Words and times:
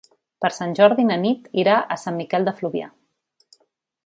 Per 0.45 0.49
Sant 0.55 0.71
Jordi 0.79 1.05
na 1.11 1.19
Nit 1.27 1.45
irà 1.65 1.77
a 1.81 1.99
Sant 2.07 2.19
Miquel 2.23 2.49
de 2.49 2.57
Fluvià. 2.63 2.91